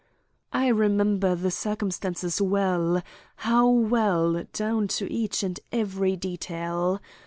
[0.51, 3.03] "'I remember the circumstances well,
[3.35, 6.99] how well down to each and every detail.